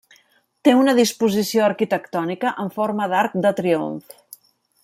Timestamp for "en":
2.65-2.75